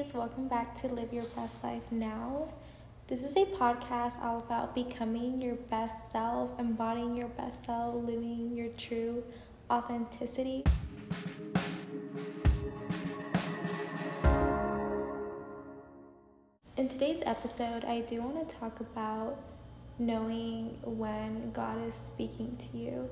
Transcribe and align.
besties. 0.00 0.14
Welcome 0.14 0.48
back 0.48 0.80
to 0.80 0.88
Live 0.88 1.12
Your 1.12 1.24
Best 1.36 1.62
Life 1.62 1.82
Now. 1.90 2.48
This 3.08 3.22
is 3.22 3.36
a 3.36 3.44
podcast 3.44 4.22
all 4.22 4.38
about 4.38 4.74
becoming 4.74 5.40
your 5.42 5.56
best 5.56 6.12
self, 6.12 6.50
embodying 6.58 7.16
your 7.16 7.28
best 7.28 7.64
self, 7.64 7.94
living 7.94 8.52
your 8.54 8.68
true 8.76 9.22
authenticity. 9.70 10.64
In 16.76 16.88
today's 16.88 17.22
episode, 17.26 17.84
I 17.84 18.00
do 18.00 18.22
want 18.22 18.48
to 18.48 18.56
talk 18.56 18.80
about 18.80 19.38
knowing 19.98 20.78
when 20.82 21.50
God 21.52 21.76
is 21.86 21.94
speaking 21.94 22.56
to 22.56 22.78
you. 22.78 23.10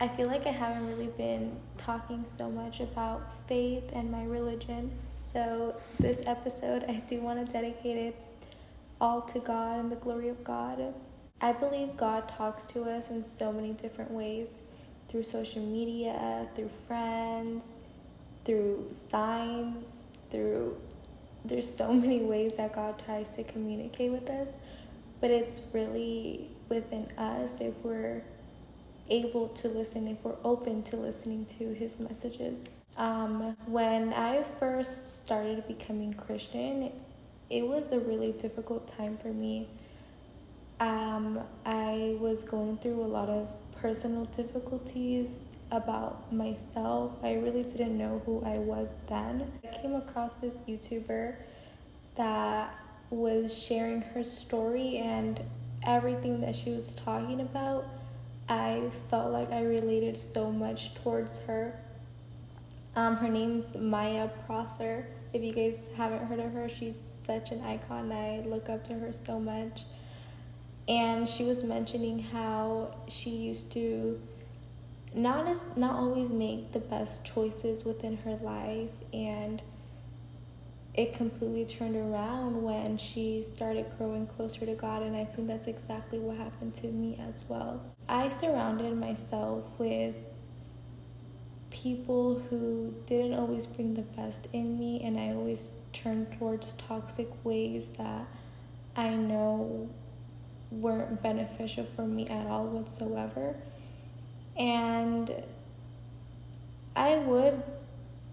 I 0.00 0.06
feel 0.06 0.28
like 0.28 0.46
I 0.46 0.52
haven't 0.52 0.86
really 0.86 1.08
been 1.16 1.58
talking 1.76 2.24
so 2.24 2.48
much 2.48 2.78
about 2.78 3.32
faith 3.48 3.90
and 3.92 4.12
my 4.12 4.22
religion. 4.24 4.92
So, 5.30 5.76
this 6.00 6.22
episode, 6.24 6.84
I 6.88 7.02
do 7.06 7.20
want 7.20 7.44
to 7.44 7.52
dedicate 7.52 7.98
it 7.98 8.16
all 8.98 9.20
to 9.20 9.38
God 9.38 9.78
and 9.78 9.92
the 9.92 9.96
glory 9.96 10.30
of 10.30 10.42
God. 10.42 10.94
I 11.42 11.52
believe 11.52 11.98
God 11.98 12.30
talks 12.30 12.64
to 12.66 12.84
us 12.84 13.10
in 13.10 13.22
so 13.22 13.52
many 13.52 13.74
different 13.74 14.10
ways 14.10 14.60
through 15.06 15.24
social 15.24 15.60
media, 15.60 16.48
through 16.54 16.70
friends, 16.70 17.66
through 18.46 18.86
signs, 18.90 20.04
through 20.30 20.78
there's 21.44 21.72
so 21.72 21.92
many 21.92 22.20
ways 22.20 22.52
that 22.56 22.72
God 22.72 23.02
tries 23.04 23.28
to 23.30 23.44
communicate 23.44 24.10
with 24.10 24.30
us, 24.30 24.48
but 25.20 25.30
it's 25.30 25.60
really 25.74 26.48
within 26.70 27.06
us 27.18 27.60
if 27.60 27.74
we're 27.82 28.22
able 29.10 29.48
to 29.48 29.68
listen, 29.68 30.08
if 30.08 30.24
we're 30.24 30.36
open 30.42 30.82
to 30.84 30.96
listening 30.96 31.44
to 31.58 31.74
His 31.74 32.00
messages. 32.00 32.64
Um, 32.98 33.56
when 33.66 34.12
I 34.12 34.42
first 34.42 35.22
started 35.22 35.68
becoming 35.68 36.14
Christian, 36.14 36.90
it 37.48 37.66
was 37.66 37.92
a 37.92 38.00
really 38.00 38.32
difficult 38.32 38.88
time 38.88 39.16
for 39.16 39.28
me. 39.28 39.68
Um, 40.80 41.40
I 41.64 42.16
was 42.18 42.42
going 42.42 42.78
through 42.78 43.00
a 43.00 43.06
lot 43.06 43.28
of 43.28 43.48
personal 43.80 44.24
difficulties 44.24 45.44
about 45.70 46.32
myself. 46.32 47.12
I 47.22 47.34
really 47.34 47.62
didn't 47.62 47.96
know 47.96 48.20
who 48.26 48.42
I 48.44 48.58
was 48.58 48.94
then. 49.08 49.52
I 49.64 49.76
came 49.76 49.94
across 49.94 50.34
this 50.34 50.56
YouTuber 50.66 51.36
that 52.16 52.74
was 53.10 53.56
sharing 53.56 54.00
her 54.00 54.24
story 54.24 54.98
and 54.98 55.40
everything 55.86 56.40
that 56.40 56.56
she 56.56 56.70
was 56.70 56.96
talking 56.96 57.40
about. 57.40 57.86
I 58.48 58.90
felt 59.08 59.32
like 59.32 59.52
I 59.52 59.62
related 59.62 60.16
so 60.16 60.50
much 60.50 60.96
towards 60.96 61.38
her. 61.40 61.78
Um, 62.98 63.14
her 63.18 63.28
name's 63.28 63.76
Maya 63.76 64.28
Prosser. 64.44 65.06
If 65.32 65.40
you 65.40 65.52
guys 65.52 65.88
haven't 65.96 66.26
heard 66.26 66.40
of 66.40 66.52
her, 66.52 66.68
she's 66.68 67.00
such 67.22 67.52
an 67.52 67.62
icon. 67.62 68.10
I 68.10 68.40
look 68.44 68.68
up 68.68 68.82
to 68.88 68.94
her 68.94 69.12
so 69.12 69.38
much. 69.38 69.82
And 70.88 71.28
she 71.28 71.44
was 71.44 71.62
mentioning 71.62 72.18
how 72.18 72.96
she 73.06 73.30
used 73.30 73.70
to 73.74 74.20
not 75.14 75.46
as 75.46 75.66
not 75.76 75.94
always 75.94 76.30
make 76.30 76.72
the 76.72 76.80
best 76.80 77.24
choices 77.24 77.84
within 77.84 78.16
her 78.18 78.36
life 78.42 78.96
and 79.12 79.62
it 80.92 81.14
completely 81.14 81.64
turned 81.64 81.94
around 81.94 82.62
when 82.62 82.98
she 82.98 83.42
started 83.42 83.86
growing 83.96 84.26
closer 84.26 84.66
to 84.66 84.74
God 84.74 85.02
and 85.02 85.14
I 85.14 85.24
think 85.24 85.46
that's 85.46 85.68
exactly 85.68 86.18
what 86.18 86.36
happened 86.36 86.74
to 86.76 86.88
me 86.88 87.16
as 87.26 87.44
well. 87.48 87.80
I 88.08 88.28
surrounded 88.28 88.98
myself 88.98 89.64
with 89.78 90.16
people 91.70 92.42
who 92.48 92.94
didn't 93.06 93.34
always 93.34 93.66
bring 93.66 93.94
the 93.94 94.02
best 94.02 94.48
in 94.52 94.78
me 94.78 95.00
and 95.02 95.18
I 95.18 95.28
always 95.28 95.68
turned 95.92 96.32
towards 96.38 96.72
toxic 96.74 97.28
ways 97.44 97.90
that 97.98 98.26
I 98.96 99.10
know 99.10 99.88
weren't 100.70 101.22
beneficial 101.22 101.84
for 101.84 102.06
me 102.06 102.26
at 102.28 102.46
all 102.46 102.66
whatsoever. 102.66 103.56
And 104.56 105.42
I 106.96 107.18
would 107.18 107.62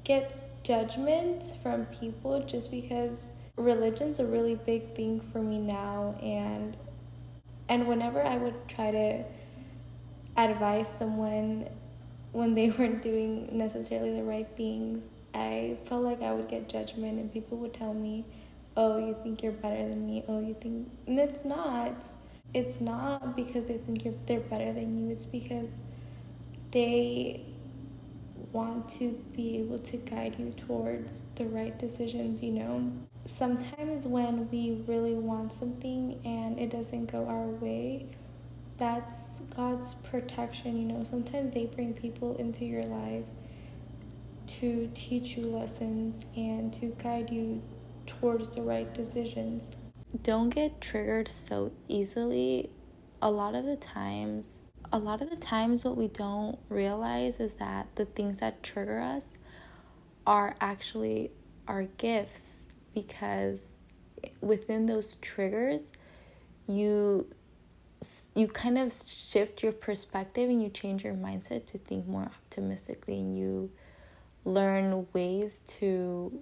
get 0.03 0.63
judgment 0.63 1.44
from 1.62 1.85
people 1.85 2.44
just 2.44 2.72
because 2.72 3.29
religion's 3.57 4.19
a 4.19 4.25
really 4.25 4.56
big 4.56 4.95
thing 4.95 5.22
for 5.22 5.41
me 5.41 5.59
now 5.59 6.16
and 6.22 6.75
and 7.69 7.88
whenever 7.88 8.22
I 8.22 8.38
would 8.38 8.68
try 8.68 8.91
to 8.91 9.24
advise 10.35 10.90
someone 10.90 11.68
when 12.35 12.53
they 12.53 12.69
weren't 12.69 13.01
doing 13.01 13.50
necessarily 13.51 14.13
the 14.13 14.23
right 14.23 14.47
things, 14.57 15.03
I 15.34 15.78
felt 15.85 16.03
like 16.03 16.22
I 16.22 16.34
would 16.34 16.50
get 16.50 16.69
judgment 16.69 17.19
and 17.19 17.31
people 17.31 17.57
would 17.59 17.73
tell 17.73 17.94
me, 17.94 18.25
"Oh, 18.78 18.97
you 18.97 19.16
think 19.23 19.41
you're 19.41 19.51
better 19.51 19.88
than 19.90 20.06
me. 20.06 20.23
Oh, 20.28 20.40
you 20.40 20.53
think..." 20.53 20.90
And 21.07 21.19
it's 21.19 21.45
not. 21.45 22.06
It's 22.53 22.79
not 22.79 23.35
because 23.35 23.68
they 23.68 23.78
think 23.78 24.06
you're 24.06 24.13
they're 24.28 24.40
better 24.40 24.72
than 24.74 24.97
you. 24.97 25.09
It's 25.12 25.25
because 25.25 25.72
they 26.72 27.45
want 28.51 28.88
to 28.88 29.12
be 29.35 29.57
able 29.59 29.79
to 29.79 29.97
guide 29.97 30.38
you 30.40 30.53
towards 30.56 31.25
the 31.35 31.45
right 31.45 31.78
decisions, 31.78 32.41
you 32.41 32.51
know. 32.51 32.91
Sometimes 33.25 34.06
when 34.06 34.50
we 34.51 34.84
really 34.88 35.16
want 35.16 35.51
something 35.51 36.22
and 36.24 36.59
it 36.59 36.69
doesn't 36.69 37.07
go 37.12 37.28
our 37.28 37.47
way, 37.47 38.07
that's 38.78 39.40
God's 39.56 39.94
protection, 39.96 40.78
you 40.78 40.86
know. 40.86 41.03
Sometimes 41.03 41.53
they 41.53 41.66
bring 41.66 41.94
people 41.94 42.36
into 42.38 42.66
your 42.66 42.84
life 42.84 43.25
to 44.47 44.90
teach 44.94 45.38
you 45.38 45.47
lessons 45.47 46.22
and 46.36 46.74
to 46.74 46.96
guide 47.02 47.30
you 47.30 47.62
towards 48.06 48.50
the 48.50 48.62
right 48.62 48.94
decisions. 48.94 49.72
Don't 50.22 50.50
get 50.50 50.81
triggered 50.81 51.28
so 51.28 51.72
easily. 51.88 52.69
A 53.22 53.31
lot 53.31 53.56
of 53.56 53.66
the 53.66 53.75
times, 53.75 54.59
a 54.92 55.00
lot 55.00 55.22
of 55.22 55.30
the 55.30 55.36
times, 55.36 55.84
what 55.84 55.97
we 55.97 56.07
don't 56.07 56.59
realize 56.69 57.40
is 57.40 57.56
that 57.56 57.88
the 57.96 58.06
things 58.06 58.40
that 58.40 58.62
trigger 58.62 59.00
us 59.00 59.38
are 60.28 60.56
actually 60.62 61.31
our 61.68 61.84
gifts 61.84 62.69
because 62.94 63.72
within 64.42 64.86
those 64.86 65.16
triggers, 65.22 65.92
you 66.68 67.28
you 68.35 68.47
kind 68.47 68.77
of 68.77 68.93
shift 68.93 69.63
your 69.63 69.71
perspective 69.71 70.49
and 70.49 70.61
you 70.61 70.69
change 70.69 71.03
your 71.03 71.13
mindset 71.13 71.66
to 71.67 71.77
think 71.77 72.07
more 72.07 72.23
optimistically 72.23 73.16
and 73.16 73.38
you 73.38 73.71
learn 74.43 75.07
ways 75.13 75.61
to 75.66 76.41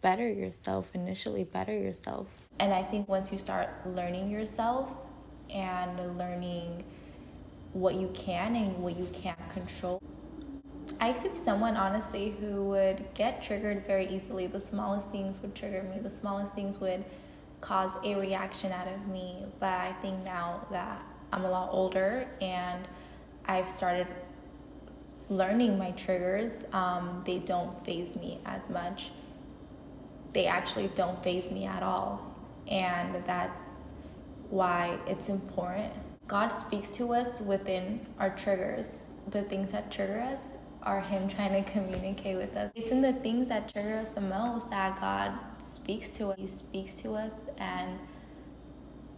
better 0.00 0.28
yourself 0.28 0.90
initially 0.94 1.44
better 1.44 1.72
yourself. 1.72 2.26
And 2.60 2.72
i 2.72 2.82
think 2.82 3.08
once 3.08 3.32
you 3.32 3.38
start 3.38 3.68
learning 3.86 4.30
yourself 4.30 4.90
and 5.50 6.18
learning 6.18 6.84
what 7.72 7.94
you 7.94 8.10
can 8.14 8.56
and 8.56 8.78
what 8.78 8.96
you 8.96 9.06
can't 9.12 9.48
control 9.50 10.00
i 11.00 11.08
used 11.08 11.22
to 11.22 11.30
be 11.30 11.36
someone 11.36 11.76
honestly 11.76 12.34
who 12.40 12.64
would 12.64 13.04
get 13.14 13.42
triggered 13.42 13.86
very 13.86 14.08
easily. 14.08 14.46
The 14.46 14.60
smallest 14.60 15.10
things 15.10 15.40
would 15.40 15.54
trigger 15.54 15.82
me. 15.82 16.00
The 16.00 16.10
smallest 16.10 16.54
things 16.54 16.80
would 16.80 17.04
cause 17.60 17.96
a 18.04 18.14
reaction 18.14 18.72
out 18.72 18.88
of 18.88 19.06
me. 19.08 19.44
But 19.60 19.80
I 19.80 19.94
think 20.00 20.24
now 20.24 20.66
that 20.70 21.02
I'm 21.32 21.44
a 21.44 21.50
lot 21.50 21.70
older 21.72 22.26
and 22.40 22.86
I've 23.46 23.68
started 23.68 24.06
learning 25.28 25.78
my 25.78 25.90
triggers, 25.92 26.64
um, 26.72 27.22
they 27.24 27.38
don't 27.38 27.84
faze 27.84 28.16
me 28.16 28.40
as 28.46 28.70
much. 28.70 29.10
They 30.32 30.46
actually 30.46 30.88
don't 30.88 31.22
faze 31.22 31.50
me 31.50 31.64
at 31.64 31.82
all. 31.82 32.34
And 32.66 33.22
that's 33.24 33.72
why 34.50 34.98
it's 35.06 35.28
important. 35.28 35.92
God 36.26 36.48
speaks 36.48 36.90
to 36.90 37.14
us 37.14 37.40
within 37.40 38.06
our 38.18 38.30
triggers, 38.30 39.12
the 39.30 39.42
things 39.42 39.72
that 39.72 39.90
trigger 39.90 40.20
us, 40.20 40.57
are 40.82 41.00
Him 41.00 41.28
trying 41.28 41.62
to 41.62 41.70
communicate 41.70 42.36
with 42.36 42.56
us. 42.56 42.70
It's 42.74 42.90
in 42.90 43.02
the 43.02 43.12
things 43.12 43.48
that 43.48 43.72
trigger 43.72 43.96
us 43.96 44.10
the 44.10 44.20
most 44.20 44.70
that 44.70 45.00
God 45.00 45.32
speaks 45.58 46.08
to 46.10 46.28
us. 46.28 46.36
He 46.38 46.46
speaks 46.46 46.94
to 46.94 47.14
us, 47.14 47.46
and 47.58 47.98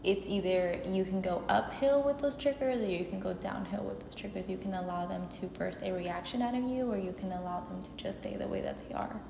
it's 0.02 0.26
either 0.26 0.80
you 0.86 1.04
can 1.04 1.20
go 1.20 1.44
uphill 1.48 2.02
with 2.02 2.18
those 2.18 2.36
triggers 2.36 2.80
or 2.80 2.86
you 2.86 3.04
can 3.04 3.20
go 3.20 3.34
downhill 3.34 3.84
with 3.84 4.00
those 4.00 4.14
triggers. 4.14 4.48
You 4.48 4.56
can 4.56 4.72
allow 4.74 5.06
them 5.06 5.28
to 5.28 5.46
burst 5.46 5.82
a 5.82 5.92
reaction 5.92 6.40
out 6.40 6.54
of 6.54 6.64
you, 6.64 6.90
or 6.90 6.96
you 6.96 7.12
can 7.12 7.32
allow 7.32 7.60
them 7.60 7.82
to 7.82 7.90
just 7.96 8.20
stay 8.20 8.36
the 8.36 8.48
way 8.48 8.60
that 8.62 8.76
they 8.88 8.94
are. 8.94 9.20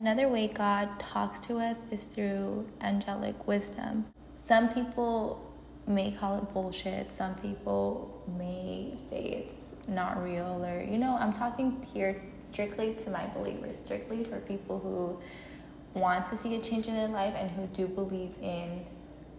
Another 0.00 0.28
way 0.28 0.48
God 0.48 0.98
talks 0.98 1.38
to 1.40 1.58
us 1.58 1.84
is 1.92 2.06
through 2.06 2.66
angelic 2.80 3.46
wisdom. 3.46 4.06
Some 4.34 4.68
people 4.68 5.51
may 5.86 6.12
call 6.12 6.38
it 6.38 6.48
bullshit, 6.52 7.10
some 7.10 7.34
people 7.36 8.22
may 8.38 8.94
say 9.08 9.46
it's 9.46 9.74
not 9.88 10.22
real 10.22 10.64
or 10.64 10.80
you 10.80 10.96
know 10.96 11.16
i'm 11.18 11.32
talking 11.32 11.84
here 11.92 12.22
strictly 12.38 12.94
to 12.94 13.10
my 13.10 13.26
believers 13.34 13.76
strictly 13.76 14.22
for 14.22 14.38
people 14.40 14.78
who 14.78 15.98
want 15.98 16.24
to 16.24 16.36
see 16.36 16.54
a 16.54 16.60
change 16.60 16.86
in 16.86 16.94
their 16.94 17.08
life 17.08 17.34
and 17.36 17.50
who 17.50 17.66
do 17.68 17.88
believe 17.88 18.36
in 18.40 18.86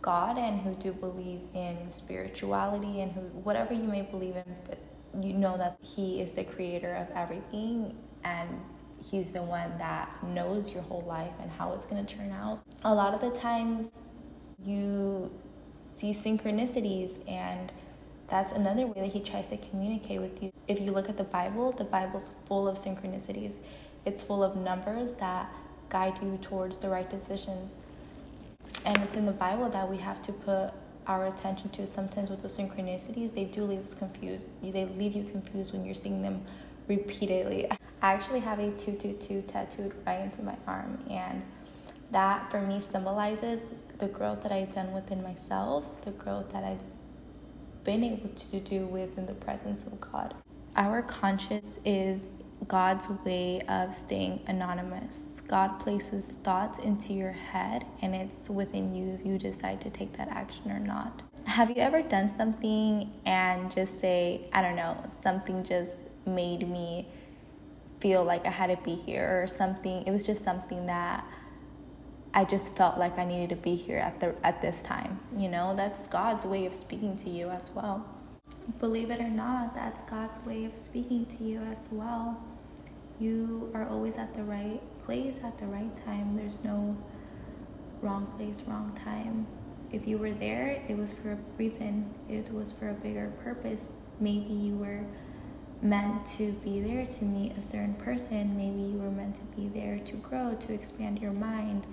god 0.02 0.38
and 0.38 0.60
who 0.60 0.76
do 0.76 0.92
believe 0.92 1.40
in 1.54 1.90
spirituality 1.90 3.00
and 3.00 3.14
who 3.14 3.22
whatever 3.22 3.74
you 3.74 3.84
may 3.84 4.02
believe 4.02 4.36
in 4.36 4.56
but 4.66 4.78
you 5.22 5.34
know 5.34 5.58
that 5.58 5.78
he 5.82 6.20
is 6.20 6.34
the 6.34 6.44
creator 6.44 6.94
of 6.96 7.08
everything 7.16 7.96
and 8.26 8.50
He's 9.12 9.32
the 9.32 9.42
one 9.42 9.78
that 9.80 10.24
knows 10.24 10.72
your 10.72 10.82
whole 10.84 11.02
life 11.02 11.34
and 11.42 11.52
how 11.52 11.74
it's 11.74 11.86
going 11.86 12.06
to 12.06 12.16
turn 12.16 12.32
out. 12.32 12.64
A 12.84 12.94
lot 12.94 13.14
of 13.14 13.20
the 13.20 13.38
times, 13.38 14.04
you 14.64 15.30
see 15.96 16.12
synchronicities, 16.12 17.20
and 17.30 17.72
that's 18.28 18.52
another 18.52 18.88
way 18.88 19.02
that 19.02 19.14
He 19.14 19.20
tries 19.20 19.50
to 19.50 19.58
communicate 19.58 20.22
with 20.22 20.42
you. 20.42 20.52
If 20.68 20.80
you 20.80 20.92
look 20.92 21.10
at 21.10 21.18
the 21.18 21.24
Bible, 21.24 21.72
the 21.72 21.84
Bible's 21.84 22.32
full 22.46 22.68
of 22.68 22.78
synchronicities, 22.78 23.56
it's 24.06 24.22
full 24.22 24.44
of 24.44 24.56
numbers 24.56 25.14
that 25.16 25.54
guide 25.90 26.18
you 26.22 26.38
towards 26.42 26.78
the 26.78 26.90
right 26.90 27.10
decisions. 27.10 27.86
And 28.86 28.98
it's 28.98 29.16
in 29.16 29.26
the 29.26 29.32
Bible 29.32 29.70
that 29.70 29.90
we 29.90 29.98
have 29.98 30.22
to 30.24 30.34
put 30.34 30.72
our 31.08 31.28
attention 31.28 31.70
to. 31.70 31.86
Sometimes 31.86 32.30
with 32.30 32.42
the 32.42 32.48
synchronicities, 32.48 33.34
they 33.34 33.46
do 33.46 33.64
leave 33.64 33.84
us 33.84 33.94
confused. 33.94 34.48
They 34.62 34.86
leave 34.86 35.14
you 35.16 35.24
confused 35.24 35.74
when 35.74 35.86
you're 35.86 35.94
seeing 35.94 36.22
them 36.22 36.44
repeatedly. 36.88 37.70
I 37.72 37.78
actually 38.14 38.42
have 38.42 38.60
a 38.60 38.72
222 38.72 39.44
tattooed 39.44 39.94
right 40.06 40.22
into 40.22 40.42
my 40.42 40.56
arm, 40.68 41.00
and 41.10 41.42
that 42.12 42.52
for 42.52 42.62
me 42.62 42.82
symbolizes 42.82 43.62
the 44.00 44.08
growth 44.08 44.42
that 44.44 44.52
I've 44.52 44.74
done 44.74 44.92
within 44.94 45.22
myself, 45.24 45.86
the 46.04 46.12
growth 46.12 46.52
that 46.52 46.64
I've 46.64 46.82
been 47.84 48.04
able 48.04 48.30
to 48.30 48.60
do 48.60 48.86
within 48.86 49.26
the 49.26 49.34
presence 49.34 49.86
of 49.86 50.00
God. 50.00 50.34
Our 50.76 51.02
conscience 51.04 51.80
is 51.86 52.36
God's 52.68 53.08
way 53.26 53.62
of 53.68 53.94
staying 53.94 54.40
anonymous. 54.48 55.42
God 55.48 55.80
places 55.80 56.34
thoughts 56.44 56.80
into 56.80 57.14
your 57.14 57.32
head, 57.32 57.86
and 58.02 58.16
it's 58.16 58.50
within 58.50 58.96
you 58.96 59.12
if 59.14 59.26
you 59.26 59.38
decide 59.38 59.82
to 59.82 59.90
take 59.90 60.14
that 60.18 60.30
action 60.30 60.72
or 60.72 60.80
not. 60.80 61.22
Have 61.46 61.70
you 61.70 61.78
ever 61.78 62.02
done 62.02 62.30
something 62.30 63.12
and 63.26 63.70
just 63.70 64.00
say, 64.00 64.50
I 64.54 64.62
don't 64.62 64.78
know, 64.78 64.98
something 65.22 65.64
just 65.64 66.00
made 66.26 66.68
me 66.68 67.10
feel 68.00 68.24
like 68.24 68.46
I 68.46 68.50
had 68.50 68.68
to 68.68 68.82
be 68.82 68.96
here, 68.96 69.42
or 69.44 69.48
something? 69.48 70.04
It 70.08 70.12
was 70.12 70.24
just 70.24 70.44
something 70.44 70.86
that 70.88 71.26
I 72.34 72.46
just 72.46 72.76
felt 72.76 72.98
like 72.98 73.18
I 73.20 73.26
needed 73.26 73.50
to 73.50 73.56
be 73.56 73.76
here 73.76 74.00
at 74.00 74.20
the 74.20 74.36
at 74.44 74.62
this 74.62 74.82
time. 74.82 75.20
You 75.38 75.50
know, 75.50 75.76
that's 75.76 76.08
God's 76.08 76.46
way 76.46 76.66
of 76.66 76.74
speaking 76.74 77.16
to 77.18 77.30
you 77.30 77.50
as 77.50 77.72
well. 77.72 78.06
Believe 78.80 79.12
it 79.12 79.20
or 79.20 79.30
not, 79.30 79.74
that's 79.74 80.02
God's 80.04 80.40
way 80.46 80.66
of 80.66 80.76
speaking 80.76 81.26
to 81.28 81.44
you 81.44 81.60
as 81.60 81.90
well 81.92 82.42
you 83.20 83.72
are 83.74 83.88
always 83.88 84.18
at 84.18 84.34
the 84.34 84.44
right 84.44 84.82
place 85.04 85.40
at 85.44 85.58
the 85.58 85.66
right 85.66 85.96
time. 86.06 86.36
There's 86.36 86.64
no 86.64 86.98
wrong 88.02 88.28
place, 88.38 88.64
wrong 88.68 88.98
time. 89.04 89.48
If 89.92 90.08
you 90.08 90.18
were 90.18 90.32
there, 90.32 90.82
it 90.88 90.98
was 90.98 91.14
for 91.14 91.34
a 91.34 91.38
reason, 91.58 92.14
it 92.28 92.52
was 92.52 92.72
for 92.72 92.90
a 92.90 92.94
bigger 92.94 93.32
purpose. 93.44 93.94
Maybe 94.20 94.54
you 94.54 94.76
were 94.76 95.06
meant 95.82 96.26
to 96.38 96.54
be 96.64 96.80
there 96.80 97.06
to 97.06 97.26
meet 97.26 97.58
a 97.58 97.62
certain 97.62 97.94
person. 97.96 98.58
Maybe 98.58 98.82
you 98.82 98.98
were 98.98 99.12
meant 99.12 99.36
to 99.36 99.44
be 99.56 99.68
there 99.68 100.00
to 100.00 100.16
grow, 100.18 100.56
to 100.60 100.74
expand 100.74 101.20
your 101.20 101.32
mind. 101.32 101.86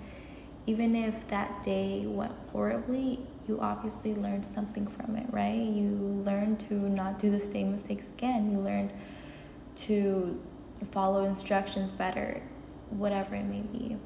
Even 0.67 0.95
if 0.95 1.27
that 1.27 1.63
day 1.63 2.05
went 2.05 2.33
horribly, 2.51 3.19
you 3.47 3.59
obviously 3.59 4.13
learned 4.13 4.45
something 4.45 4.85
from 4.85 5.15
it, 5.15 5.25
right? 5.31 5.57
You 5.57 6.23
learned 6.25 6.59
to 6.61 6.75
not 6.75 7.19
do 7.19 7.31
the 7.31 7.39
same 7.39 7.71
mistakes 7.71 8.05
again. 8.17 8.51
You 8.51 8.59
learned 8.59 8.91
to 9.77 10.39
follow 10.91 11.23
instructions 11.25 11.91
better, 11.91 12.41
whatever 12.89 13.35
it 13.35 13.45
may 13.45 13.61
be. 13.61 13.97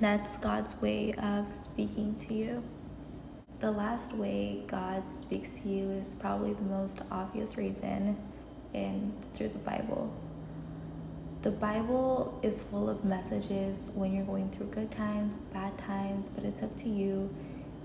That's 0.00 0.36
God's 0.38 0.80
way 0.80 1.12
of 1.14 1.52
speaking 1.54 2.14
to 2.16 2.34
you. 2.34 2.62
The 3.58 3.70
last 3.70 4.12
way 4.12 4.62
God 4.66 5.12
speaks 5.12 5.50
to 5.50 5.68
you 5.68 5.90
is 5.90 6.14
probably 6.14 6.52
the 6.52 6.62
most 6.62 7.00
obvious 7.10 7.56
reason, 7.56 8.16
and 8.74 9.12
through 9.32 9.48
the 9.48 9.58
Bible. 9.58 10.12
The 11.44 11.50
Bible 11.50 12.40
is 12.42 12.62
full 12.62 12.88
of 12.88 13.04
messages 13.04 13.90
when 13.94 14.14
you're 14.14 14.24
going 14.24 14.48
through 14.50 14.68
good 14.68 14.90
times, 14.90 15.34
bad 15.52 15.76
times, 15.76 16.28
but 16.28 16.42
it's 16.42 16.62
up 16.62 16.74
to 16.78 16.88
you 16.88 17.28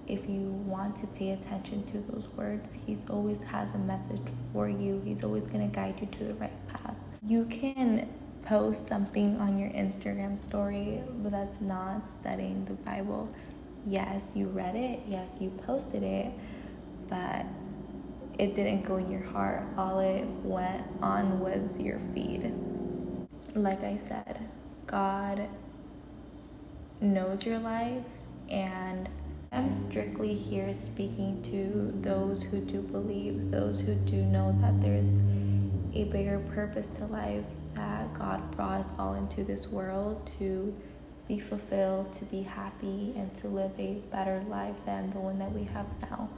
if 0.07 0.29
you 0.29 0.43
want 0.65 0.95
to 0.97 1.07
pay 1.07 1.31
attention 1.31 1.83
to 1.87 1.97
those 2.09 2.27
words. 2.37 2.77
He's 2.85 3.09
always 3.09 3.43
has 3.43 3.73
a 3.73 3.77
message 3.77 4.21
for 4.53 4.69
you. 4.69 5.01
He's 5.03 5.25
always 5.25 5.45
going 5.45 5.69
to 5.69 5.75
guide 5.75 5.99
you 5.99 6.07
to 6.07 6.23
the 6.23 6.33
right 6.35 6.67
path 6.69 6.95
you 7.29 7.45
can 7.45 8.09
post 8.45 8.87
something 8.87 9.37
on 9.37 9.57
your 9.59 9.69
Instagram 9.69 10.39
story, 10.39 11.03
but 11.21 11.31
that's 11.31 11.61
not 11.61 12.07
studying 12.07 12.65
the 12.65 12.73
Bible. 12.73 13.29
Yes, 13.85 14.31
you 14.33 14.47
read 14.47 14.75
it, 14.75 15.01
yes, 15.07 15.37
you 15.39 15.49
posted 15.65 16.03
it, 16.03 16.31
but 17.07 17.45
it 18.37 18.55
didn't 18.55 18.83
go 18.83 18.97
in 18.97 19.11
your 19.11 19.23
heart. 19.23 19.63
All 19.77 19.99
it 19.99 20.25
went 20.43 20.85
on 21.01 21.39
was 21.39 21.79
your 21.79 21.99
feed. 21.99 22.53
Like 23.59 23.83
I 23.83 23.97
said, 23.97 24.39
God 24.87 25.49
knows 27.01 27.45
your 27.45 27.59
life, 27.59 28.05
and 28.49 29.09
I'm 29.51 29.73
strictly 29.73 30.33
here 30.33 30.71
speaking 30.71 31.41
to 31.43 31.93
those 31.99 32.43
who 32.43 32.61
do 32.61 32.81
believe, 32.81 33.51
those 33.51 33.81
who 33.81 33.95
do 33.95 34.15
know 34.15 34.57
that 34.61 34.79
there's 34.79 35.17
a 35.93 36.05
bigger 36.05 36.39
purpose 36.39 36.87
to 36.87 37.05
life 37.07 37.43
that 37.73 38.13
God 38.13 38.49
brought 38.51 38.85
us 38.85 38.93
all 38.97 39.15
into 39.15 39.43
this 39.43 39.67
world 39.67 40.25
to 40.39 40.73
be 41.27 41.37
fulfilled, 41.37 42.13
to 42.13 42.23
be 42.25 42.43
happy, 42.43 43.13
and 43.17 43.33
to 43.35 43.49
live 43.49 43.77
a 43.77 43.95
better 44.09 44.41
life 44.47 44.77
than 44.85 45.09
the 45.09 45.19
one 45.19 45.35
that 45.35 45.51
we 45.51 45.63
have 45.73 45.85
now. 46.03 46.29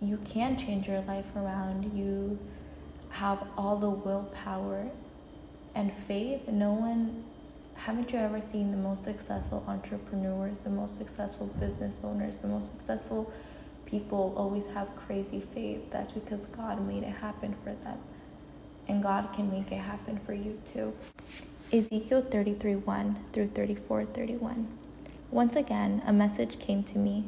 You 0.00 0.16
can 0.24 0.56
change 0.56 0.88
your 0.88 1.02
life 1.02 1.26
around. 1.36 1.92
You 1.94 2.38
have 3.10 3.46
all 3.58 3.76
the 3.76 3.90
willpower 3.90 4.90
and 5.74 5.92
faith. 5.92 6.48
No 6.48 6.72
one, 6.72 7.24
haven't 7.74 8.12
you 8.12 8.18
ever 8.18 8.40
seen 8.40 8.70
the 8.70 8.76
most 8.76 9.04
successful 9.04 9.64
entrepreneurs, 9.66 10.60
the 10.60 10.70
most 10.70 10.96
successful 10.96 11.46
business 11.58 12.00
owners, 12.02 12.38
the 12.38 12.48
most 12.48 12.72
successful 12.72 13.32
people 13.86 14.34
always 14.36 14.66
have 14.66 14.94
crazy 14.96 15.40
faith? 15.40 15.90
That's 15.90 16.12
because 16.12 16.46
God 16.46 16.86
made 16.86 17.02
it 17.02 17.16
happen 17.16 17.54
for 17.62 17.72
them 17.74 17.98
and 18.88 19.02
God 19.02 19.32
can 19.32 19.50
make 19.50 19.70
it 19.70 19.80
happen 19.80 20.18
for 20.18 20.32
you 20.32 20.58
too. 20.64 20.94
Ezekiel 21.72 22.22
33 22.22 22.76
1 22.76 23.24
through 23.32 23.48
34 23.48 24.06
31. 24.06 24.66
Once 25.30 25.54
again, 25.54 26.02
a 26.06 26.12
message 26.12 26.58
came 26.58 26.82
to 26.82 26.98
me 26.98 27.24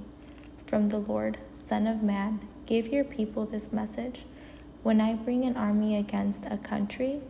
from 0.66 0.88
the 0.88 0.98
Lord, 0.98 1.36
Son 1.54 1.86
of 1.86 2.02
Man. 2.02 2.40
Give 2.64 2.88
your 2.88 3.04
people 3.04 3.44
this 3.44 3.72
message. 3.72 4.22
When 4.82 5.00
I 5.00 5.12
bring 5.12 5.44
an 5.44 5.56
army 5.56 5.96
against 5.96 6.46
a 6.46 6.56
country, 6.56 7.20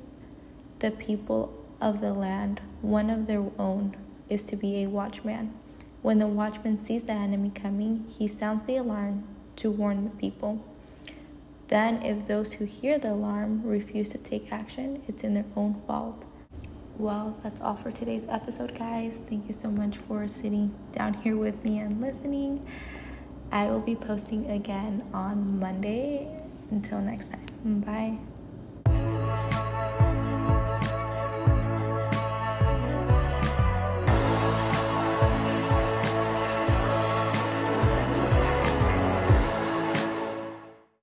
the 0.80 0.90
people 0.90 1.52
of 1.80 2.00
the 2.00 2.12
land, 2.12 2.60
one 2.82 3.08
of 3.08 3.26
their 3.26 3.44
own, 3.58 3.96
is 4.28 4.44
to 4.44 4.56
be 4.56 4.82
a 4.82 4.88
watchman. 4.88 5.54
When 6.02 6.18
the 6.18 6.26
watchman 6.26 6.78
sees 6.78 7.02
the 7.02 7.12
enemy 7.12 7.50
coming, 7.54 8.06
he 8.08 8.26
sounds 8.28 8.66
the 8.66 8.76
alarm 8.76 9.24
to 9.56 9.70
warn 9.70 10.04
the 10.04 10.10
people. 10.10 10.64
Then, 11.68 12.02
if 12.02 12.26
those 12.26 12.54
who 12.54 12.64
hear 12.64 12.98
the 12.98 13.12
alarm 13.12 13.62
refuse 13.64 14.08
to 14.10 14.18
take 14.18 14.50
action, 14.50 15.02
it's 15.06 15.22
in 15.22 15.34
their 15.34 15.44
own 15.54 15.74
fault. 15.74 16.24
Well, 16.98 17.38
that's 17.42 17.60
all 17.60 17.76
for 17.76 17.90
today's 17.90 18.26
episode, 18.28 18.76
guys. 18.76 19.22
Thank 19.28 19.46
you 19.46 19.52
so 19.52 19.70
much 19.70 19.96
for 19.96 20.26
sitting 20.26 20.74
down 20.92 21.14
here 21.14 21.36
with 21.36 21.62
me 21.64 21.78
and 21.78 22.00
listening. 22.00 22.66
I 23.52 23.66
will 23.66 23.80
be 23.80 23.96
posting 23.96 24.50
again 24.50 25.04
on 25.14 25.58
Monday. 25.58 26.28
Until 26.70 27.00
next 27.00 27.28
time, 27.28 27.80
bye. 27.80 28.29